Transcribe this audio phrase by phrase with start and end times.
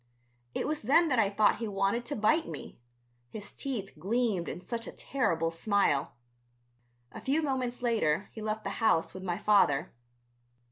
[0.55, 2.79] It was then that I thought he wanted to bite me,
[3.29, 6.15] his teeth gleamed in such a terrible smile.
[7.11, 9.93] A few moments later he left the house with my father.